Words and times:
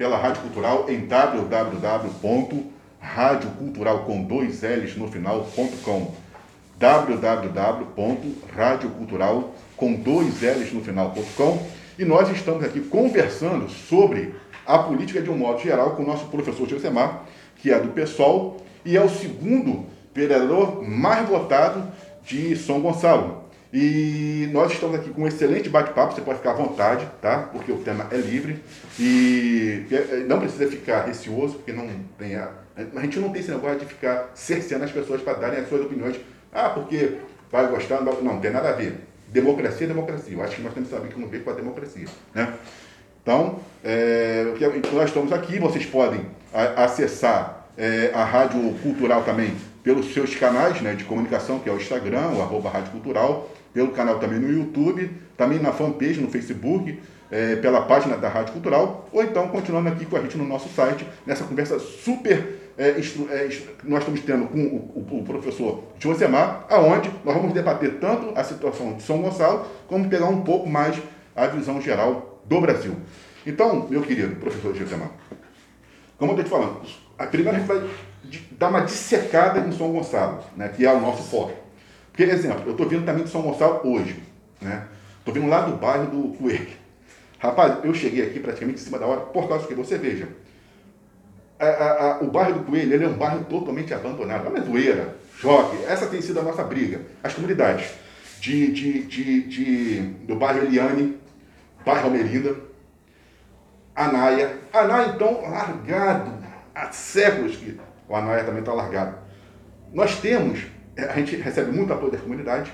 pela 0.00 0.16
Rádio 0.16 0.40
Cultural 0.40 0.86
em 0.88 1.04
www.radiocultural 1.04 3.98
com 4.04 4.22
dois 4.22 4.62
L's 4.62 4.96
no 4.96 5.08
final.com 5.08 6.14
com 11.36 11.62
e 11.98 12.04
nós 12.06 12.30
estamos 12.30 12.64
aqui 12.64 12.80
conversando 12.80 13.68
sobre 13.68 14.34
a 14.66 14.78
política 14.78 15.20
de 15.20 15.28
um 15.28 15.36
modo 15.36 15.60
geral 15.60 15.90
com 15.90 16.02
o 16.02 16.06
nosso 16.06 16.28
professor 16.28 16.66
Josemar, 16.66 17.24
que 17.56 17.70
é 17.70 17.78
do 17.78 17.90
PSOL 17.90 18.56
e 18.82 18.96
é 18.96 19.04
o 19.04 19.10
segundo 19.10 19.84
vereador 20.14 20.82
mais 20.82 21.28
votado 21.28 21.86
de 22.24 22.56
São 22.56 22.80
Gonçalo. 22.80 23.49
E 23.72 24.48
nós 24.52 24.72
estamos 24.72 24.96
aqui 24.96 25.10
com 25.10 25.22
um 25.22 25.28
excelente 25.28 25.68
bate-papo, 25.68 26.14
você 26.14 26.20
pode 26.20 26.38
ficar 26.38 26.50
à 26.50 26.54
vontade, 26.54 27.06
tá? 27.22 27.48
Porque 27.52 27.70
o 27.70 27.78
tema 27.78 28.08
é 28.10 28.16
livre 28.16 28.60
e 28.98 29.86
é, 29.92 30.24
não 30.26 30.40
precisa 30.40 30.68
ficar 30.68 31.06
receoso, 31.06 31.54
porque 31.54 31.72
não 31.72 31.88
tem 32.18 32.34
a, 32.34 32.50
a 32.76 33.00
gente 33.00 33.20
não 33.20 33.30
tem 33.30 33.40
esse 33.40 33.50
negócio 33.50 33.78
de 33.78 33.86
ficar 33.86 34.30
cerceando 34.34 34.84
as 34.84 34.90
pessoas 34.90 35.22
para 35.22 35.34
darem 35.34 35.60
as 35.60 35.68
suas 35.68 35.82
opiniões. 35.82 36.16
Ah, 36.52 36.70
porque 36.70 37.18
vai 37.50 37.68
gostar, 37.68 38.00
não, 38.00 38.20
não 38.20 38.40
tem 38.40 38.50
nada 38.50 38.70
a 38.70 38.72
ver. 38.72 38.94
Democracia 39.28 39.86
é 39.86 39.88
democracia. 39.88 40.34
Eu 40.34 40.42
acho 40.42 40.56
que 40.56 40.62
nós 40.62 40.74
temos 40.74 40.88
que 40.88 40.94
saber 40.94 41.08
que 41.12 41.20
não 41.20 41.28
veio 41.28 41.44
com 41.44 41.50
a 41.50 41.54
democracia, 41.54 42.06
né? 42.34 42.52
Então, 43.22 43.60
é, 43.84 44.46
nós 44.92 45.08
estamos 45.08 45.32
aqui, 45.32 45.58
vocês 45.58 45.86
podem 45.86 46.22
acessar 46.76 47.68
é, 47.76 48.10
a 48.12 48.24
Rádio 48.24 48.74
Cultural 48.82 49.22
também 49.22 49.54
pelos 49.84 50.12
seus 50.12 50.34
canais 50.34 50.80
né, 50.80 50.94
de 50.94 51.04
comunicação, 51.04 51.58
que 51.58 51.68
é 51.68 51.72
o 51.72 51.76
Instagram, 51.76 52.30
o 52.30 52.42
arroba 52.42 52.70
Rádio 52.70 52.90
Cultural, 52.92 53.48
pelo 53.72 53.92
canal 53.92 54.18
também 54.18 54.38
no 54.38 54.50
YouTube, 54.50 55.10
também 55.36 55.58
na 55.58 55.72
fanpage 55.72 56.20
no 56.20 56.28
Facebook, 56.28 56.98
é, 57.30 57.56
pela 57.56 57.82
página 57.82 58.16
da 58.16 58.28
Rádio 58.28 58.52
Cultural, 58.52 59.08
ou 59.12 59.22
então 59.22 59.48
continuando 59.48 59.88
aqui 59.88 60.04
com 60.04 60.16
a 60.16 60.20
gente 60.20 60.36
no 60.36 60.46
nosso 60.46 60.68
site, 60.70 61.06
nessa 61.24 61.44
conversa 61.44 61.78
super 61.78 62.60
é, 62.80 62.88
é, 62.92 63.48
nós 63.84 63.98
estamos 63.98 64.20
tendo 64.22 64.46
com 64.46 64.58
o, 64.58 65.06
o, 65.10 65.18
o 65.18 65.22
professor 65.22 65.84
Josemar, 65.98 66.64
aonde 66.70 67.10
nós 67.22 67.34
vamos 67.34 67.52
debater 67.52 67.98
tanto 68.00 68.32
a 68.34 68.42
situação 68.42 68.94
de 68.94 69.02
São 69.02 69.20
Gonçalo, 69.20 69.66
como 69.86 70.08
pegar 70.08 70.26
um 70.26 70.40
pouco 70.40 70.66
mais 70.66 70.96
a 71.36 71.46
visão 71.46 71.78
geral 71.78 72.40
do 72.46 72.58
Brasil. 72.58 72.96
Então, 73.46 73.86
meu 73.90 74.00
querido 74.00 74.36
professor 74.36 74.74
Josemar, 74.74 75.10
como 76.16 76.32
eu 76.32 76.40
estou 76.40 76.44
te 76.44 76.50
falando, 76.50 76.80
a 77.18 77.26
primeira 77.26 77.58
a 77.58 77.60
gente 77.60 77.68
vai 77.68 77.90
dar 78.52 78.68
uma 78.70 78.80
dissecada 78.80 79.60
em 79.60 79.72
São 79.72 79.92
Gonçalo, 79.92 80.42
né, 80.56 80.68
que 80.68 80.86
é 80.86 80.90
o 80.90 81.00
nosso 81.00 81.22
foco. 81.24 81.52
Porque, 82.10 82.24
exemplo, 82.24 82.64
eu 82.66 82.72
estou 82.72 82.88
vindo 82.88 83.04
também 83.04 83.24
de 83.24 83.30
São 83.30 83.42
Gonçalo 83.42 83.80
hoje. 83.84 84.20
Né? 84.60 84.86
Estou 85.18 85.32
vindo 85.34 85.48
lá 85.48 85.62
do 85.62 85.76
bairro 85.76 86.06
do 86.06 86.36
Coelho. 86.36 86.80
Rapaz, 87.38 87.78
eu 87.84 87.94
cheguei 87.94 88.26
aqui 88.26 88.38
praticamente 88.40 88.80
em 88.80 88.84
cima 88.84 88.98
da 88.98 89.06
hora 89.06 89.20
por 89.20 89.48
causa 89.48 89.66
que 89.66 89.74
você 89.74 89.96
veja. 89.96 90.28
A, 91.58 91.66
a, 91.66 92.12
a, 92.12 92.20
o 92.20 92.30
bairro 92.30 92.60
do 92.60 92.64
Coelho 92.64 92.94
ele 92.94 93.04
é 93.04 93.08
um 93.08 93.16
bairro 93.16 93.44
totalmente 93.44 93.94
abandonado. 93.94 94.46
A 94.46 94.50
Mezoeira, 94.50 95.16
Joque, 95.38 95.84
essa 95.84 96.06
tem 96.06 96.20
sido 96.20 96.40
a 96.40 96.42
nossa 96.42 96.62
briga. 96.64 97.00
As 97.22 97.32
comunidades 97.32 97.92
de, 98.40 98.72
de, 98.72 99.02
de, 99.04 99.42
de 99.42 100.00
do 100.26 100.36
bairro 100.36 100.64
Eliane, 100.64 101.18
bairro 101.84 102.06
Almerinda, 102.06 102.56
Anaia. 103.94 104.58
Anaia, 104.72 105.12
então, 105.14 105.42
largado. 105.42 106.32
Há 106.74 106.90
séculos 106.92 107.56
que 107.56 107.78
o 108.08 108.16
Anaia 108.16 108.44
também 108.44 108.60
está 108.60 108.72
largado. 108.72 109.16
Nós 109.92 110.18
temos 110.20 110.60
a 110.96 111.18
gente 111.18 111.36
recebe 111.36 111.70
muito 111.72 111.92
apoio 111.92 112.12
da 112.12 112.18
comunidade, 112.18 112.72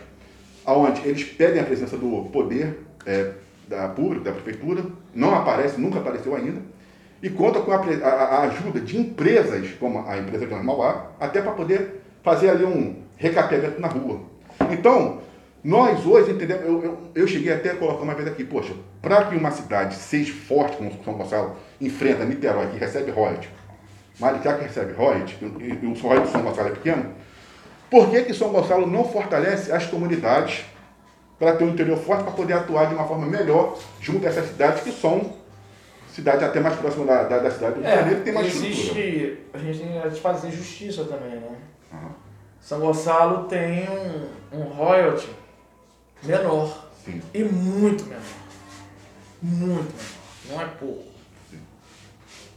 onde 0.67 1.06
eles 1.06 1.25
pedem 1.25 1.61
a 1.61 1.64
presença 1.64 1.97
do 1.97 2.28
poder 2.33 2.78
é, 3.05 3.33
da 3.69 3.89
pública, 3.89 4.25
da 4.25 4.33
prefeitura, 4.33 4.84
não 5.14 5.34
aparece, 5.34 5.81
nunca 5.81 5.98
apareceu 5.98 6.34
ainda, 6.34 6.61
e 7.22 7.31
conta 7.31 7.61
com 7.61 7.72
a, 7.72 7.77
a, 7.77 8.42
ajuda 8.42 8.81
de 8.81 8.98
empresas, 8.98 9.70
como 9.81 10.06
a 10.06 10.19
empresa 10.19 10.47
de 10.47 10.55
Mauá, 10.55 11.12
até 11.19 11.41
para 11.41 11.53
poder 11.53 12.03
fazer 12.22 12.50
ali 12.50 12.64
um 12.64 13.03
recapeamento 13.17 13.81
na 13.81 13.89
rua. 13.89 14.20
Então, 14.70 15.21
nós 15.65 16.06
hoje, 16.06 16.31
entendeu? 16.31 16.59
Eu, 16.59 16.84
eu, 16.84 16.98
eu, 17.15 17.27
cheguei 17.27 17.53
até 17.53 17.71
a 17.71 17.77
colocar 17.77 18.03
uma 18.03 18.15
vez 18.15 18.28
aqui, 18.28 18.44
poxa, 18.44 18.72
para 19.00 19.25
que 19.25 19.37
uma 19.37 19.50
cidade 19.50 19.97
seja 19.97 20.33
forte, 20.33 20.77
como 20.77 20.93
São 21.04 21.15
Gonçalo 21.15 21.56
enfrenta 21.81 22.25
Niterói, 22.25 22.69
que 22.69 22.78
recebe 22.78 23.10
royalties, 23.10 23.50
Maricá 24.21 24.54
que 24.54 24.65
recebe 24.65 24.93
royalties, 24.93 25.37
e, 25.41 25.84
e 25.84 25.87
o 25.87 25.94
royalties 25.94 26.27
de 26.27 26.33
São 26.33 26.43
Gonçalo 26.43 26.69
é 26.69 26.72
pequeno, 26.72 27.06
por 27.91 28.10
que, 28.10 28.22
que 28.22 28.34
São 28.34 28.48
Gonçalo 28.50 28.86
não 28.86 29.04
fortalece 29.04 29.72
as 29.72 29.86
comunidades 29.86 30.64
para 31.38 31.54
ter 31.56 31.64
um 31.64 31.69
interior 31.69 31.98
forte, 31.98 32.24
para 32.24 32.32
poder 32.32 32.54
atuar 32.54 32.86
de 32.86 32.94
uma 32.94 33.06
forma 33.06 33.26
melhor 33.26 33.78
junto 34.00 34.26
a 34.26 34.30
essas 34.30 34.48
cidades 34.48 34.82
que 34.82 34.91
são 34.91 35.34
cidades 36.08 36.42
até 36.42 36.60
mais 36.60 36.76
próximas 36.76 37.06
da, 37.06 37.24
da, 37.24 37.38
da 37.38 37.50
cidade 37.50 37.74
do 37.74 37.80
Rio 37.80 37.91
de 37.91 37.92
é, 37.92 37.97
Janeiro, 37.97 38.19
que 38.19 38.24
tem 38.24 38.32
mais 38.32 38.47
existe, 38.47 38.80
estrutura. 38.80 39.38
A 39.52 39.58
gente 39.58 39.78
tem 39.78 40.10
que 40.10 40.20
fazer 40.20 40.50
justiça 40.50 41.04
também, 41.04 41.38
né? 41.38 41.56
Uhum. 41.92 42.08
São 42.60 42.80
Gonçalo 42.80 43.44
tem 43.44 43.86
um, 43.88 44.58
um 44.58 44.62
royalty 44.62 45.28
menor. 46.22 46.88
Sim. 47.04 47.20
E 47.34 47.44
muito 47.44 48.04
menor. 48.06 48.22
Muito 49.42 49.94
menor. 49.94 50.16
Não 50.48 50.60
é 50.62 50.64
pouco. 50.64 51.04
Sim. 51.50 51.60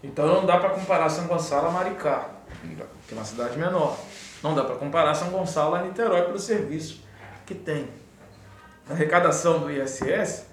Então 0.03 0.25
não 0.25 0.45
dá 0.45 0.57
para 0.57 0.69
comparar 0.69 1.09
São 1.09 1.27
Gonçalo 1.27 1.67
a 1.67 1.71
Maricá, 1.71 2.29
que 3.07 3.13
é 3.13 3.17
uma 3.17 3.25
cidade 3.25 3.57
menor. 3.57 3.97
Não 4.41 4.55
dá 4.55 4.63
para 4.63 4.75
comparar 4.75 5.13
São 5.13 5.29
Gonçalo 5.29 5.75
a 5.75 5.81
Niterói 5.81 6.23
pelo 6.23 6.39
serviço 6.39 7.03
que 7.45 7.55
tem. 7.55 7.87
A 8.89 8.93
arrecadação 8.93 9.59
do 9.59 9.71
ISS 9.71 10.45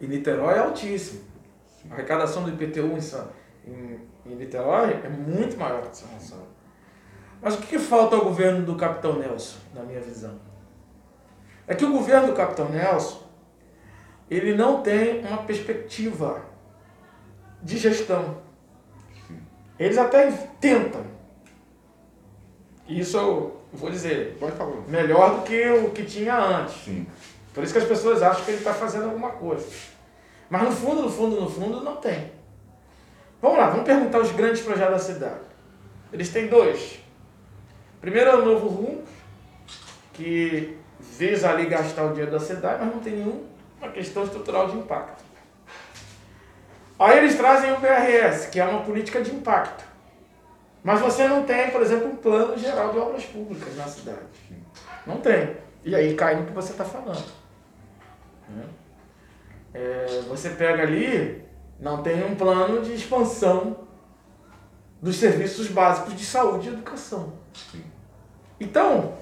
em 0.00 0.06
Niterói 0.06 0.54
é 0.54 0.58
altíssima. 0.58 1.20
A 1.90 1.94
arrecadação 1.94 2.42
do 2.42 2.50
IPTU 2.50 2.98
em, 3.66 3.70
em, 3.70 4.00
em 4.26 4.34
Niterói 4.34 5.00
é 5.04 5.08
muito 5.08 5.56
maior 5.56 5.82
que 5.82 5.96
São 5.96 6.08
Gonçalo. 6.08 6.48
Mas 7.40 7.54
o 7.54 7.58
que, 7.58 7.66
que 7.66 7.78
falta 7.78 8.16
ao 8.16 8.24
governo 8.24 8.64
do 8.64 8.76
Capitão 8.76 9.18
Nelson, 9.18 9.58
na 9.74 9.82
minha 9.82 10.00
visão? 10.00 10.38
É 11.66 11.74
que 11.74 11.84
o 11.84 11.92
governo 11.92 12.28
do 12.28 12.32
Capitão 12.32 12.68
Nelson 12.68 13.26
ele 14.30 14.54
não 14.54 14.82
tem 14.82 15.24
uma 15.24 15.38
perspectiva 15.38 16.44
de 17.62 17.78
gestão. 17.78 18.38
Eles 19.78 19.98
até 19.98 20.30
tentam, 20.60 21.04
isso 22.88 23.16
eu 23.16 23.60
vou 23.72 23.90
dizer, 23.90 24.36
Pode 24.38 24.56
falar. 24.56 24.76
melhor 24.88 25.36
do 25.36 25.42
que 25.42 25.68
o 25.68 25.90
que 25.90 26.04
tinha 26.04 26.36
antes. 26.36 26.84
Sim. 26.84 27.06
Por 27.52 27.64
isso 27.64 27.72
que 27.72 27.78
as 27.78 27.88
pessoas 27.88 28.22
acham 28.22 28.44
que 28.44 28.50
ele 28.50 28.58
está 28.58 28.74
fazendo 28.74 29.04
alguma 29.04 29.30
coisa. 29.30 29.66
Mas 30.48 30.62
no 30.62 30.70
fundo, 30.70 31.02
no 31.02 31.10
fundo, 31.10 31.40
no 31.40 31.50
fundo, 31.50 31.82
não 31.82 31.96
tem. 31.96 32.30
Vamos 33.40 33.58
lá, 33.58 33.70
vamos 33.70 33.84
perguntar 33.84 34.20
os 34.20 34.30
grandes 34.32 34.62
projetos 34.62 34.92
da 34.92 34.98
cidade. 34.98 35.40
Eles 36.12 36.28
têm 36.28 36.46
dois. 36.46 37.00
Primeiro 38.00 38.30
é 38.30 38.36
o 38.36 38.44
Novo 38.44 38.68
Rumo, 38.68 39.04
que 40.12 40.76
visa 41.00 41.50
ali 41.50 41.66
gastar 41.66 42.04
o 42.04 42.10
dinheiro 42.10 42.30
da 42.30 42.40
cidade, 42.40 42.84
mas 42.84 42.94
não 42.94 43.00
tem 43.00 43.14
nenhuma 43.14 43.42
questão 43.92 44.24
estrutural 44.24 44.68
de 44.68 44.76
impacto. 44.76 45.24
Aí 46.98 47.18
eles 47.18 47.34
trazem 47.36 47.72
o 47.72 47.78
BRS, 47.78 48.48
que 48.50 48.58
é 48.58 48.64
uma 48.64 48.82
política 48.82 49.20
de 49.20 49.30
impacto. 49.30 49.84
Mas 50.86 51.00
você 51.00 51.26
não 51.26 51.42
tem, 51.42 51.72
por 51.72 51.82
exemplo, 51.82 52.06
um 52.06 52.14
plano 52.14 52.56
geral 52.56 52.92
de 52.92 52.98
obras 53.00 53.24
públicas 53.24 53.76
na 53.76 53.88
cidade. 53.88 54.20
Não 55.04 55.16
tem. 55.16 55.56
E 55.84 55.92
aí 55.96 56.14
cai 56.14 56.36
no 56.36 56.46
que 56.46 56.52
você 56.52 56.70
está 56.70 56.84
falando. 56.84 57.26
Né? 58.48 58.64
É, 59.74 60.22
você 60.28 60.50
pega 60.50 60.84
ali, 60.84 61.44
não 61.80 62.04
tem 62.04 62.24
um 62.24 62.36
plano 62.36 62.82
de 62.82 62.94
expansão 62.94 63.78
dos 65.02 65.16
serviços 65.16 65.66
básicos 65.66 66.14
de 66.14 66.24
saúde 66.24 66.68
e 66.68 66.72
educação. 66.72 67.32
Então, 68.60 69.14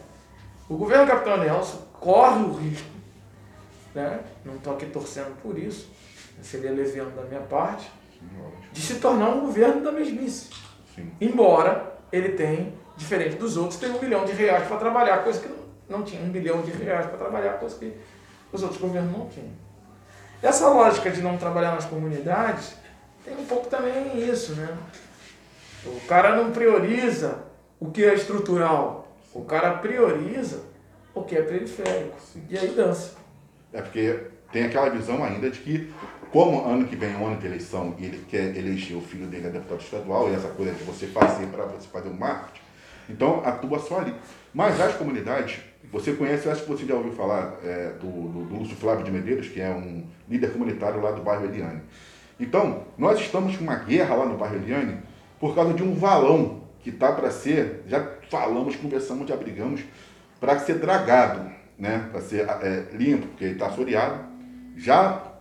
o 0.69 0.77
governo 0.77 1.07
Capitão 1.07 1.39
Nelson 1.39 1.79
corre 1.95 2.45
o 2.45 2.53
risco, 2.57 2.91
né? 3.95 4.21
não 4.45 4.57
estou 4.57 4.75
aqui 4.75 4.85
torcendo 4.85 5.35
por 5.41 5.59
isso, 5.59 5.89
seria 6.43 6.73
leviando 6.73 7.13
da 7.13 7.23
minha 7.23 7.41
parte, 7.41 7.91
de 8.71 8.83
se 8.83 8.97
tornar 8.97 9.31
um 9.31 9.41
governo 9.41 9.83
da 9.83 9.91
mesmice. 9.91 10.51
Sim. 10.95 11.13
Embora 11.21 11.95
ele 12.13 12.31
tenha, 12.31 12.73
diferente 12.97 13.37
dos 13.37 13.57
outros, 13.57 13.79
tem 13.79 13.91
um 13.91 14.01
milhão 14.01 14.25
de 14.25 14.33
reais 14.33 14.67
para 14.67 14.77
trabalhar, 14.77 15.19
coisa 15.25 15.41
que 15.41 15.49
não, 15.49 15.99
não 15.99 16.03
tinha. 16.05 16.23
Um 16.23 16.31
bilhão 16.31 16.63
de 16.63 16.71
reais 16.71 17.07
para 17.07 17.19
trabalhar, 17.19 17.55
coisa 17.55 17.77
que 17.77 17.93
os 18.53 18.63
outros 18.63 18.81
governos 18.81 19.13
não 19.13 19.29
tinham. 19.29 19.51
Essa 20.43 20.69
lógica 20.69 21.11
de 21.11 21.23
não 21.23 21.37
trabalhar 21.37 21.73
nas 21.73 21.87
comunidades 21.87 22.77
tem 23.25 23.35
um 23.35 23.47
pouco 23.47 23.69
também 23.69 24.29
isso, 24.29 24.55
né? 24.55 24.77
O 25.87 26.01
cara 26.07 26.37
não 26.37 26.53
prioriza 26.53 27.39
o 27.81 27.91
que 27.91 28.05
é 28.05 28.15
estrutural, 28.15 29.17
o 29.33 29.45
cara 29.45 29.79
prioriza 29.79 30.63
o 31.15 31.23
que 31.23 31.37
é 31.37 31.43
periférico. 31.43 32.21
Sim. 32.21 32.45
E 32.49 32.59
aí 32.59 32.69
dança. 32.69 33.17
É 33.73 33.83
porque 33.83 34.21
tem 34.53 34.65
aquela 34.65 34.89
visão 34.91 35.25
ainda 35.25 35.51
de 35.51 35.59
que 35.59 35.93
como 36.35 36.67
ano 36.67 36.85
que 36.85 36.97
vem 36.97 37.15
é 37.15 37.17
um 37.17 37.29
ano 37.29 37.37
de 37.37 37.47
eleição 37.47 37.95
e 37.97 38.07
ele 38.07 38.25
quer 38.29 38.57
eleger 38.57 38.97
o 38.97 39.01
filho 39.01 39.29
dele 39.29 39.47
a 39.47 39.51
deputado 39.51 39.81
estadual, 39.81 40.29
e 40.29 40.35
essa 40.35 40.49
coisa 40.49 40.73
de 40.73 40.83
você 40.83 41.07
fazer 41.07 41.47
para 41.47 41.65
você 41.67 41.87
fazer 41.87 42.09
o 42.09 42.13
marketing, 42.13 42.61
então 43.09 43.41
atua 43.45 43.79
só 43.79 44.01
ali. 44.01 44.13
Mas 44.53 44.81
as 44.81 44.97
comunidades, 44.97 45.61
você 45.93 46.13
conhece, 46.13 46.47
eu 46.47 46.53
acho 46.53 46.63
que 46.63 46.69
você 46.69 46.85
já 46.85 46.97
ouviu 46.97 47.13
falar 47.13 47.55
é, 47.63 47.93
do, 48.01 48.09
do, 48.09 48.45
do 48.47 48.55
Lúcio 48.57 48.75
Flávio 48.75 49.05
de 49.05 49.13
Medeiros, 49.13 49.49
que 49.49 49.61
é 49.61 49.71
um 49.71 50.05
líder 50.29 50.53
comunitário 50.53 51.01
lá 51.01 51.13
do 51.13 51.23
bairro 51.23 51.45
Eliane. 51.45 51.83
Então, 52.41 52.83
nós 52.99 53.21
estamos 53.21 53.57
com 53.57 53.63
uma 53.63 53.77
guerra 53.77 54.17
lá 54.17 54.27
no 54.27 54.37
bairro 54.37 54.57
Eliane 54.57 54.99
por 55.39 55.55
causa 55.55 55.73
de 55.73 55.85
um 55.85 55.95
valão 55.95 56.65
que 56.81 56.91
está 56.91 57.13
para 57.13 57.31
ser, 57.31 57.85
já 57.87 58.05
falamos, 58.29 58.75
conversamos, 58.75 59.29
já 59.29 59.37
brigamos, 59.37 59.83
para 60.41 60.59
ser 60.59 60.81
dragado, 60.81 61.49
né? 61.79 62.09
para 62.11 62.21
ser 62.21 62.45
é, 62.49 62.89
limpo, 62.93 63.29
porque 63.29 63.45
ele 63.45 63.53
está 63.53 63.69
assoreado. 63.69 64.35
Já 64.77 65.34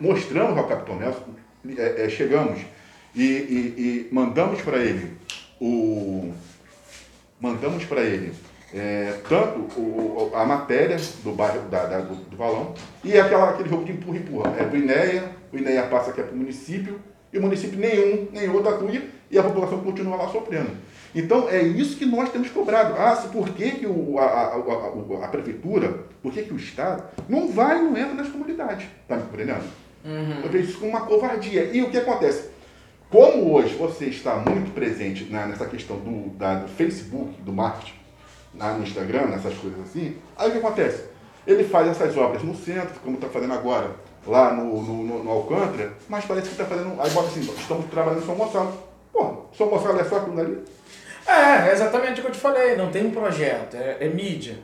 mostramos 0.00 0.56
ao 0.56 0.66
Capitão 0.66 0.96
Nelson, 0.96 1.34
é, 1.76 2.04
é, 2.04 2.08
chegamos 2.08 2.60
e, 3.14 3.22
e, 3.22 4.08
e 4.10 4.14
mandamos 4.14 4.60
para 4.62 4.78
ele 4.78 5.16
o. 5.60 6.32
Mandamos 7.40 7.84
para 7.84 8.00
ele 8.00 8.32
é, 8.74 9.20
tanto 9.28 9.60
o, 9.80 10.32
a 10.34 10.44
matéria 10.44 10.96
do 11.22 11.32
bairro 11.32 11.68
da, 11.68 11.86
da 11.86 12.00
do, 12.00 12.14
do, 12.14 12.36
Valão 12.36 12.74
e 13.04 13.18
aquela, 13.18 13.50
aquele 13.50 13.68
jogo 13.68 13.84
de 13.84 13.92
empurra-empurra. 13.92 14.54
É 14.58 14.64
do 14.64 14.76
INEA, 14.76 15.32
o 15.52 15.56
INEA 15.56 15.84
passa 15.84 16.10
aqui 16.10 16.22
para 16.22 16.32
o 16.32 16.36
município, 16.36 17.00
e 17.32 17.38
o 17.38 17.42
município 17.42 17.78
nenhum, 17.78 18.28
nem 18.32 18.48
outro 18.48 18.74
atua, 18.74 18.90
e 19.30 19.38
a 19.38 19.42
população 19.42 19.80
continua 19.80 20.16
lá 20.16 20.28
sofrendo. 20.28 20.70
Então 21.14 21.48
é 21.48 21.62
isso 21.62 21.96
que 21.96 22.04
nós 22.04 22.30
temos 22.30 22.50
cobrado. 22.50 22.94
Ah, 22.98 23.16
se 23.16 23.28
por 23.28 23.48
que, 23.50 23.70
que 23.72 23.86
o, 23.86 24.18
a, 24.18 24.24
a, 24.24 25.22
a, 25.22 25.24
a, 25.24 25.28
prefeitura, 25.28 26.04
por 26.22 26.32
que, 26.32 26.42
que 26.42 26.52
o 26.52 26.56
Estado 26.56 27.04
não 27.28 27.48
vai 27.48 27.78
e 27.78 27.82
não 27.82 27.96
entra 27.96 28.14
nas 28.14 28.28
comunidades? 28.28 28.86
Está 29.02 29.16
me 29.16 29.22
compreendendo? 29.22 29.64
Uhum. 30.06 30.40
Eu 30.44 30.48
vejo 30.48 30.70
isso 30.70 30.78
como 30.78 30.92
uma 30.92 31.04
covardia. 31.04 31.64
E 31.64 31.82
o 31.82 31.90
que 31.90 31.98
acontece? 31.98 32.50
Como 33.10 33.52
hoje 33.54 33.74
você 33.74 34.06
está 34.06 34.36
muito 34.36 34.72
presente 34.72 35.24
na, 35.24 35.46
nessa 35.46 35.66
questão 35.66 35.96
do, 35.96 36.30
da, 36.30 36.60
do 36.60 36.68
Facebook, 36.68 37.40
do 37.42 37.52
marketing, 37.52 37.94
na, 38.54 38.72
no 38.74 38.84
Instagram, 38.84 39.26
nessas 39.26 39.54
coisas 39.54 39.80
assim, 39.80 40.16
aí 40.36 40.48
o 40.48 40.52
que 40.52 40.58
acontece? 40.58 41.04
Ele 41.46 41.64
faz 41.64 41.88
essas 41.88 42.16
obras 42.16 42.42
no 42.42 42.54
centro, 42.54 42.98
como 43.00 43.16
está 43.16 43.28
fazendo 43.28 43.52
agora, 43.52 43.90
lá 44.26 44.52
no, 44.52 44.82
no, 44.82 45.04
no, 45.04 45.24
no 45.24 45.30
Alcântara, 45.30 45.92
mas 46.08 46.24
parece 46.24 46.48
que 46.48 46.54
está 46.54 46.64
fazendo. 46.64 47.00
Aí 47.00 47.10
bota 47.10 47.28
assim, 47.28 47.40
estamos 47.40 47.86
trabalhando 47.86 48.22
em 48.22 48.26
São 48.26 48.34
Gonçalo. 48.34 48.76
Pô, 49.12 49.44
São 49.56 49.68
Gonçalo 49.68 50.00
é 50.00 50.04
só 50.04 50.16
aquilo 50.16 50.40
ali? 50.40 50.58
É, 51.26 51.68
é 51.68 51.72
exatamente 51.72 52.20
o 52.20 52.22
que 52.22 52.28
eu 52.28 52.32
te 52.32 52.40
falei, 52.40 52.76
não 52.76 52.90
tem 52.90 53.06
um 53.06 53.10
projeto, 53.10 53.76
é, 53.76 53.98
é 54.00 54.08
mídia. 54.08 54.58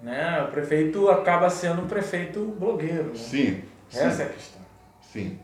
Né? 0.00 0.42
O 0.48 0.50
prefeito 0.50 1.08
acaba 1.10 1.48
sendo 1.50 1.82
um 1.82 1.86
prefeito 1.86 2.40
blogueiro. 2.58 3.10
Né? 3.10 3.14
Sim. 3.14 3.62
Essa 3.92 4.10
sim. 4.10 4.22
é 4.22 4.24
a 4.24 4.28
questão. 4.28 4.61
Sim. 5.12 5.38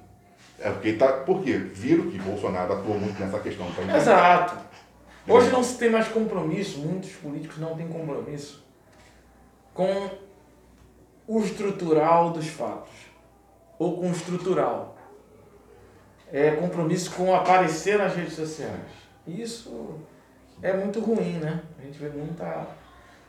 É 0.59 0.71
porque 0.71 0.95
tá. 0.95 1.13
Por 1.13 1.43
quê? 1.43 1.57
Viram 1.59 2.11
que 2.11 2.19
Bolsonaro 2.19 2.73
atuou 2.73 2.99
muito 2.99 3.21
nessa 3.21 3.39
questão. 3.39 3.67
Tá 3.71 3.97
Exato. 3.97 4.57
Hoje 5.29 5.51
não 5.51 5.63
se 5.63 5.77
tem 5.77 5.91
mais 5.91 6.09
compromisso, 6.09 6.79
muitos 6.79 7.11
políticos 7.13 7.59
não 7.59 7.77
têm 7.77 7.87
compromisso 7.87 8.65
com 9.75 10.11
o 11.27 11.41
estrutural 11.41 12.31
dos 12.31 12.49
fatos 12.49 12.91
ou 13.79 13.99
com 13.99 14.09
o 14.09 14.13
estrutural. 14.13 14.97
É 16.33 16.53
compromisso 16.53 17.11
com 17.13 17.35
aparecer 17.35 17.99
nas 17.99 18.15
redes 18.15 18.35
sociais. 18.35 18.81
Isso 19.27 19.99
é 20.63 20.73
muito 20.73 21.01
ruim, 21.01 21.35
né? 21.35 21.61
A 21.79 21.83
gente 21.83 21.99
vê 21.99 22.09
muita, 22.09 22.67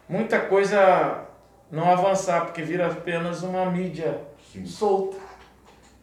muita 0.08 0.40
coisa 0.40 1.26
não 1.70 1.92
avançar, 1.92 2.46
porque 2.46 2.62
vira 2.62 2.88
apenas 2.88 3.44
uma 3.44 3.66
mídia 3.66 4.22
Sim. 4.52 4.66
solta. 4.66 5.29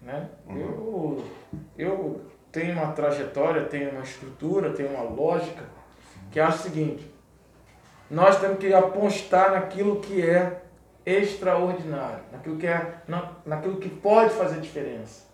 Né? 0.06 0.29
Uhum. 0.47 0.56
Eu, 0.56 1.25
eu 1.76 2.20
tenho 2.53 2.75
uma 2.75 2.93
trajetória, 2.93 3.64
tenho 3.64 3.91
uma 3.91 4.03
estrutura, 4.03 4.70
tenho 4.70 4.91
uma 4.91 5.03
lógica 5.03 5.64
que 6.31 6.38
acho 6.38 6.61
o 6.61 6.62
seguinte: 6.62 7.12
nós 8.08 8.41
temos 8.41 8.58
que 8.58 8.73
apostar 8.73 9.50
naquilo 9.50 10.00
que 10.00 10.23
é 10.23 10.62
extraordinário, 11.05 12.23
naquilo 12.31 12.56
que, 12.56 12.69
é, 12.69 12.94
na, 13.08 13.32
naquilo 13.44 13.79
que 13.79 13.88
pode 13.88 14.32
fazer 14.35 14.61
diferença. 14.61 15.25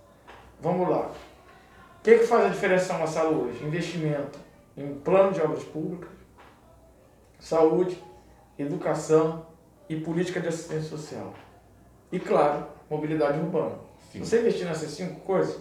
Vamos 0.59 0.89
lá. 0.89 1.11
O 1.11 2.03
que, 2.03 2.19
que 2.19 2.27
faz 2.27 2.47
a 2.47 2.49
diferença 2.49 2.95
na 2.95 3.01
nossa 3.01 3.25
hoje? 3.25 3.63
Investimento 3.65 4.39
em 4.77 4.95
plano 4.95 5.33
de 5.33 5.41
obras 5.41 5.63
públicas, 5.65 6.09
saúde, 7.39 8.03
educação 8.59 9.47
e 9.89 9.97
política 9.97 10.41
de 10.41 10.49
assistência 10.49 10.89
social. 10.89 11.35
E, 12.11 12.19
claro, 12.19 12.67
mobilidade 12.89 13.39
urbana. 13.39 13.92
Se 14.12 14.19
você 14.19 14.41
investir 14.41 14.67
nessas 14.67 14.91
cinco 14.91 15.20
coisas, 15.20 15.59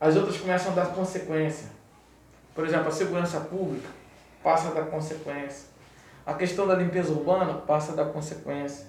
as 0.00 0.16
outras 0.16 0.36
começam 0.36 0.72
a 0.72 0.74
dar 0.74 0.86
consequência. 0.86 1.68
Por 2.52 2.66
exemplo, 2.66 2.88
a 2.88 2.90
segurança 2.90 3.38
pública 3.38 3.88
passa 4.42 4.68
a 4.68 4.72
dar 4.72 4.86
consequência. 4.86 5.68
A 6.26 6.34
questão 6.34 6.66
da 6.66 6.74
limpeza 6.74 7.12
urbana 7.12 7.54
passa 7.54 7.92
a 7.92 7.94
dar 7.94 8.06
consequência. 8.06 8.86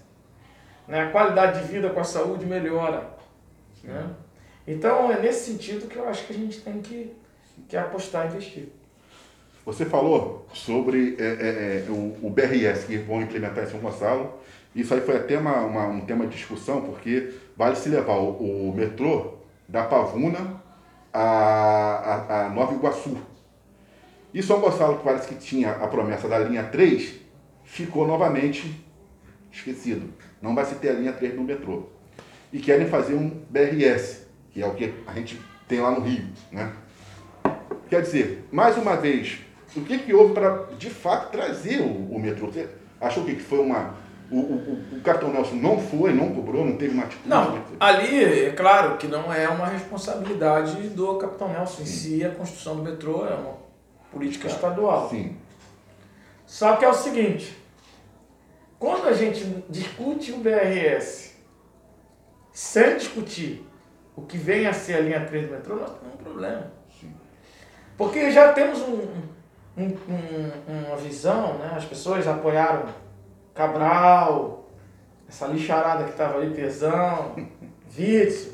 Né? 0.88 1.02
A 1.02 1.12
qualidade 1.12 1.62
de 1.62 1.72
vida 1.72 1.92
com 1.92 2.00
a 2.00 2.04
saúde 2.04 2.48
melhora. 2.48 3.08
Né? 3.84 4.10
Então 4.68 5.12
é 5.12 5.22
nesse 5.22 5.52
sentido 5.52 5.88
que 5.88 5.96
eu 5.96 6.10
acho 6.10 6.26
que 6.26 6.34
a 6.34 6.36
gente 6.36 6.60
tem 6.62 6.82
que, 6.82 7.16
que 7.68 7.78
apostar 7.78 8.26
e 8.26 8.30
investir. 8.30 8.70
Você 9.66 9.86
falou 9.86 10.48
sobre 10.52 11.16
é, 11.20 11.24
é, 11.24 11.86
é 11.88 11.92
o, 11.92 12.18
o, 12.24 12.30
BRS 12.32 12.86
que 12.86 12.98
vão 12.98 13.22
implementar 13.22 13.66
em 13.66 13.68
São 13.68 13.80
Gonçalo. 13.80 14.40
Isso 14.76 14.94
aí 14.94 15.02
foi 15.02 15.18
até 15.18 15.38
uma, 15.38 15.62
uma, 15.62 15.88
um 15.88 16.02
tema 16.02 16.26
de 16.28 16.36
discussão, 16.36 16.82
porque 16.82 17.34
vale 17.58 17.76
se 17.76 17.90
levar 17.90 18.16
o, 18.16 18.70
o 18.70 18.74
metrô 18.76 19.40
da 19.68 19.84
Pavuna 19.84 20.62
a, 21.14 21.22
a, 21.22 22.46
a 22.46 22.50
Nova 22.50 22.74
Iguaçu. 22.74 23.18
E 24.34 24.44
São 24.44 24.60
Gonçalo, 24.60 24.98
que 24.98 25.04
parece 25.04 25.28
que 25.28 25.36
tinha 25.36 25.72
a 25.72 25.88
promessa 25.88 26.28
da 26.28 26.38
linha 26.38 26.64
3, 26.64 27.16
ficou 27.64 28.06
novamente 28.06 28.86
esquecido. 29.52 30.14
Não 30.42 30.54
vai 30.54 30.66
se 30.66 30.76
ter 30.76 30.90
a 30.90 30.94
linha 30.94 31.14
3 31.14 31.36
no 31.36 31.44
metrô. 31.44 31.88
E 32.54 32.60
querem 32.60 32.88
fazer 32.88 33.16
um 33.16 33.30
BRS, 33.50 34.28
que 34.52 34.62
é 34.62 34.68
o 34.68 34.74
que 34.74 34.94
a 35.06 35.14
gente 35.14 35.40
tem 35.68 35.80
lá 35.80 35.92
no 35.92 36.02
Rio. 36.02 36.28
Né? 36.52 36.72
Quer 37.90 38.02
dizer, 38.02 38.48
mais 38.52 38.78
uma 38.78 38.96
vez, 38.96 39.40
o 39.76 39.82
que, 39.82 40.00
que 40.00 40.14
houve 40.14 40.34
para 40.34 40.66
de 40.78 40.90
fato 40.90 41.32
trazer 41.32 41.82
o, 41.82 42.16
o 42.16 42.20
metrô? 42.20 42.48
Você 42.48 42.68
achou 43.00 43.24
que 43.24 43.36
foi 43.36 43.60
uma. 43.60 43.96
O, 44.32 44.38
o, 44.38 44.98
o, 44.98 45.02
cartão 45.02 45.32
Nelson 45.32 45.56
não 45.56 45.80
foi, 45.80 46.14
não 46.14 46.34
cobrou, 46.34 46.64
não 46.64 46.78
teve 46.78 46.94
uma 46.94 47.04
atitude? 47.04 47.28
Não, 47.28 47.64
ali 47.80 48.24
é 48.24 48.52
claro 48.52 48.98
que 48.98 49.08
não 49.08 49.34
é 49.34 49.50
uma 49.50 49.66
responsabilidade 49.66 50.90
do 50.90 51.18
Capitão 51.18 51.50
Nelson 51.50 51.82
em 51.82 51.86
si, 51.86 52.24
a 52.24 52.30
construção 52.30 52.76
do 52.76 52.84
metrô 52.84 53.26
é 53.26 53.34
uma 53.34 53.58
política 54.12 54.48
estadual. 54.48 55.10
Sim. 55.10 55.36
Só 56.46 56.76
que 56.76 56.86
é 56.86 56.90
o 56.90 56.94
seguinte, 56.94 57.58
quando 58.78 59.08
a 59.08 59.14
gente 59.14 59.44
discute 59.68 60.32
o 60.32 60.38
BRS 60.38 61.36
sem 62.52 62.98
discutir 62.98 63.66
o 64.16 64.22
que 64.22 64.38
vem 64.38 64.68
a 64.68 64.74
ser 64.74 64.96
a 64.96 65.00
linha 65.02 65.26
3 65.26 65.48
do 65.48 65.52
metrô, 65.54 65.76
nós 65.76 65.92
temos 65.92 66.14
um 66.14 66.18
problema. 66.18 66.72
Sim. 67.00 67.14
Porque 67.98 68.32
já 68.32 68.54
temos 68.54 68.80
um, 68.82 69.08
um, 69.78 69.86
um, 69.88 70.86
uma 70.88 70.98
visão, 70.98 71.58
né? 71.58 71.74
as 71.76 71.86
pessoas 71.86 72.28
apoiaram 72.28 72.86
Cabral, 73.60 74.70
essa 75.28 75.46
lixarada 75.48 76.06
que 76.06 76.12
estava 76.12 76.38
ali, 76.38 76.56
Tesão, 76.56 77.36
Witzel. 77.94 78.54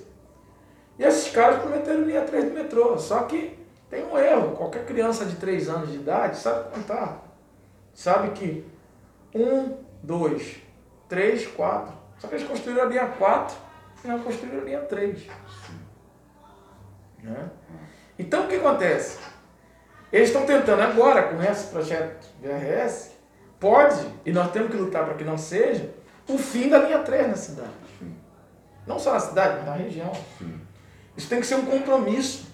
E 0.98 1.04
esses 1.04 1.32
caras 1.32 1.62
prometeram 1.62 2.02
linha 2.02 2.24
3 2.24 2.46
do 2.46 2.52
metrô. 2.56 2.98
Só 2.98 3.22
que 3.26 3.56
tem 3.88 4.04
um 4.04 4.18
erro. 4.18 4.56
Qualquer 4.56 4.84
criança 4.84 5.24
de 5.24 5.36
3 5.36 5.70
anos 5.70 5.92
de 5.92 5.98
idade 5.98 6.40
sabe 6.40 6.72
contar. 6.74 7.24
Sabe 7.94 8.32
que 8.32 8.66
um, 9.36 9.78
dois, 10.02 10.56
três, 11.08 11.46
quatro. 11.46 11.94
Só 12.18 12.28
que 12.28 12.34
eles 12.34 12.48
construíram 12.48 12.86
a 12.86 12.86
linha 12.86 13.06
4 13.06 13.56
e 14.04 14.08
não 14.08 14.20
construíram 14.22 14.62
a 14.62 14.64
linha 14.64 14.82
3. 14.82 15.28
Né? 17.22 17.50
Então 18.18 18.46
o 18.46 18.48
que 18.48 18.56
acontece? 18.56 19.20
Eles 20.12 20.30
estão 20.30 20.48
tentando 20.48 20.82
agora, 20.82 21.28
com 21.28 21.44
esse 21.44 21.68
projeto 21.68 22.28
VRS, 22.42 23.15
pode, 23.60 24.06
e 24.26 24.32
nós 24.32 24.52
temos 24.52 24.72
que 24.72 24.78
lutar 24.78 25.06
para 25.06 25.14
que 25.16 25.24
não 25.24 25.38
seja, 25.38 25.94
o 26.28 26.38
fim 26.38 26.70
da 26.70 26.80
linha 26.80 27.00
3 27.00 27.28
na 27.28 27.36
cidade. 27.36 27.70
Não 28.86 29.00
só 29.00 29.14
na 29.14 29.20
cidade, 29.20 29.58
mas 29.58 29.66
na 29.66 29.74
região. 29.74 30.12
Isso 31.18 31.30
tem 31.30 31.40
que 31.40 31.46
ser 31.46 31.56
um 31.56 31.66
compromisso 31.66 32.48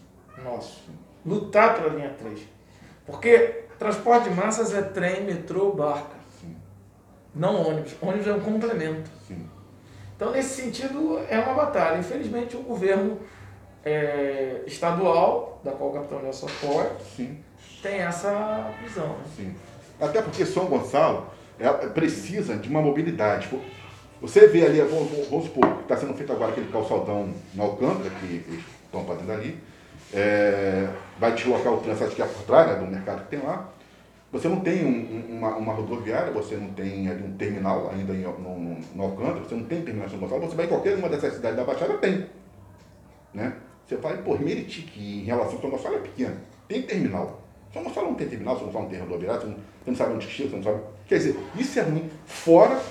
nosso. 0.44 0.82
Lutar 1.26 1.76
pela 1.76 1.94
linha 1.94 2.16
3. 2.18 2.40
Porque 3.06 3.66
transporte 3.78 4.30
de 4.30 4.36
massas 4.36 4.74
é 4.74 4.82
trem, 4.82 5.24
metrô, 5.24 5.72
barca 5.72 6.22
não 7.34 7.68
ônibus. 7.68 7.96
Ônibus 8.02 8.28
é 8.28 8.34
um 8.34 8.40
complemento. 8.40 9.10
Então, 10.16 10.32
nesse 10.32 10.62
sentido, 10.62 11.20
é 11.30 11.40
uma 11.40 11.54
batalha. 11.54 11.98
Infelizmente, 11.98 12.56
o 12.56 12.62
governo 12.62 13.20
é, 13.84 14.62
estadual, 14.68 15.60
da 15.64 15.72
qual 15.72 15.90
o 15.90 15.94
capitão 15.94 16.22
Nelson 16.22 16.48
apoia, 16.48 16.92
tem 17.82 18.00
essa 18.00 18.72
visão. 18.84 19.08
Né? 19.08 19.56
Até 20.02 20.22
porque 20.22 20.44
São 20.46 20.66
Gonçalo 20.66 21.28
precisa 21.94 22.56
de 22.56 22.68
uma 22.68 22.82
mobilidade. 22.82 23.48
Você 24.20 24.48
vê 24.48 24.66
ali, 24.66 24.82
vamos, 24.82 25.46
supor, 25.46 25.78
que 25.78 25.82
está 25.84 25.98
sendo 25.98 26.16
feito 26.16 26.32
agora 26.32 26.52
aquele 26.52 26.72
calçadão 26.72 27.30
no 27.54 27.64
Alcântara, 27.64 28.10
que 28.10 28.26
eles 28.26 28.64
estão 28.86 29.06
fazendo 29.06 29.32
ali, 29.32 29.58
é, 30.14 30.90
vai 31.20 31.34
deslocar 31.34 31.74
o 31.74 31.78
trânsito 31.78 32.16
que 32.16 32.22
é 32.22 32.26
por 32.26 32.44
trás, 32.44 32.68
né, 32.68 32.76
do 32.76 32.92
mercado 32.92 33.24
que 33.24 33.30
tem 33.30 33.46
lá. 33.46 33.70
Você 34.32 34.48
não 34.48 34.62
tem 34.62 34.86
um, 34.86 35.38
uma, 35.38 35.56
uma, 35.56 35.74
rodoviária, 35.74 36.32
você 36.32 36.56
não 36.56 36.70
tem 36.70 37.10
ali 37.10 37.24
um 37.24 37.36
terminal 37.36 37.92
ainda 37.92 38.14
em, 38.14 38.22
no, 38.22 38.40
no, 38.40 38.80
no 38.96 39.04
Alcântara, 39.04 39.42
você 39.42 39.56
não 39.56 39.66
tem 39.66 39.82
terminal 39.82 40.08
em 40.08 40.10
São 40.10 40.20
Gonçalo, 40.20 40.42
você 40.42 40.56
vai 40.56 40.66
em 40.66 40.70
qualquer 40.70 40.96
uma 40.96 41.10
dessas 41.10 41.34
cidades 41.34 41.58
da 41.58 41.64
Baixada, 41.64 41.96
tem. 41.96 42.28
Né? 43.34 43.54
Você 43.86 43.98
fala, 43.98 44.18
pô, 44.18 44.38
Meriti, 44.38 44.84
que 44.84 45.22
em 45.22 45.26
relação 45.26 45.58
a 45.58 45.62
São 45.62 45.70
Gonçalo 45.70 45.96
é 45.96 46.00
pequeno, 46.00 46.38
tem 46.68 46.82
terminal. 46.84 47.41
Gonçalo 47.74 48.08
não 48.08 48.16
tem 48.16 48.28
terminal, 48.28 48.58
Gonçalo 48.58 48.84
não 48.84 48.90
tem 48.90 49.00
rodoviária, 49.00 49.42
você 49.42 49.56
não 49.88 49.96
sabe 49.96 50.14
onde 50.14 50.28
chega, 50.28 50.50
você 50.50 50.56
não 50.58 50.64
sabe. 50.64 50.82
Quer 51.08 51.18
dizer, 51.18 51.40
isso 51.58 51.80
é 51.80 51.84
ruim. 51.84 52.10
Fora 52.26 52.82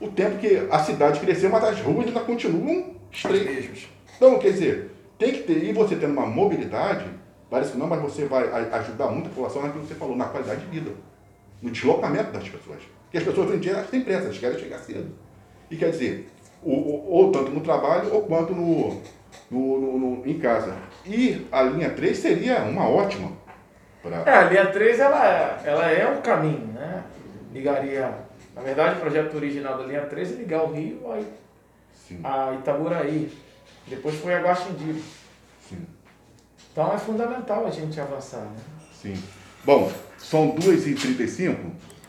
o 0.00 0.08
tempo 0.08 0.38
que 0.38 0.66
a 0.70 0.78
cidade 0.78 1.20
cresceu, 1.20 1.50
mas 1.50 1.62
as 1.62 1.80
ruas 1.80 2.06
ainda 2.06 2.20
continuam 2.20 2.94
estreitas. 3.12 3.88
Então, 4.16 4.38
quer 4.38 4.52
dizer, 4.52 4.90
tem 5.18 5.32
que 5.32 5.42
ter, 5.42 5.64
e 5.64 5.72
você 5.72 5.96
tendo 5.96 6.12
uma 6.12 6.26
mobilidade, 6.26 7.06
parece 7.50 7.72
que 7.72 7.78
não, 7.78 7.86
mas 7.86 8.00
você 8.00 8.24
vai 8.24 8.48
ajudar 8.72 9.08
muito 9.08 9.26
a 9.26 9.28
população 9.28 9.62
naquilo 9.62 9.82
que 9.82 9.88
você 9.88 9.94
falou, 9.94 10.16
na 10.16 10.26
qualidade 10.26 10.62
de 10.62 10.66
vida, 10.66 10.92
no 11.60 11.70
deslocamento 11.70 12.32
das 12.32 12.48
pessoas. 12.48 12.80
Porque 13.04 13.18
as 13.18 13.24
pessoas 13.24 13.48
hoje 13.48 13.56
em 13.56 13.60
dia 13.60 13.72
elas 13.72 13.90
têm 13.90 14.00
pressa, 14.00 14.24
elas 14.24 14.38
querem 14.38 14.58
chegar 14.58 14.78
cedo. 14.78 15.12
E 15.70 15.76
quer 15.76 15.90
dizer, 15.90 16.28
ou, 16.62 17.10
ou 17.10 17.32
tanto 17.32 17.50
no 17.50 17.60
trabalho 17.60 18.12
ou 18.14 18.22
quanto 18.22 18.54
no, 18.54 19.00
no, 19.50 19.80
no, 19.80 19.98
no, 19.98 20.26
em 20.26 20.38
casa. 20.38 20.76
E 21.04 21.46
a 21.50 21.62
linha 21.62 21.90
3 21.90 22.16
seria 22.16 22.62
uma 22.62 22.88
ótima. 22.88 23.32
Pra... 24.02 24.22
É, 24.26 24.34
a 24.34 24.44
linha 24.44 24.66
3 24.66 25.00
ela, 25.00 25.26
é, 25.26 25.60
ela 25.64 25.90
é 25.90 26.08
um 26.08 26.20
caminho, 26.20 26.66
né? 26.72 27.04
Ligaria. 27.52 28.14
Na 28.54 28.62
verdade, 28.62 28.96
o 28.96 29.00
projeto 29.00 29.34
original 29.34 29.78
da 29.78 29.84
linha 29.84 30.02
3 30.02 30.32
é 30.32 30.34
ligar 30.36 30.64
o 30.64 30.72
Rio 30.72 31.00
a, 32.24 32.48
a 32.50 32.54
Itaburaí. 32.54 33.30
Depois 33.86 34.14
foi 34.16 34.34
a 34.34 34.40
Guaxindiri. 34.40 35.02
Sim. 35.68 35.86
Então 36.72 36.92
é 36.92 36.98
fundamental 36.98 37.66
a 37.66 37.70
gente 37.70 38.00
avançar, 38.00 38.42
né? 38.42 38.56
Sim. 38.92 39.22
Bom, 39.64 39.90
são 40.18 40.54
2h35. 40.54 41.56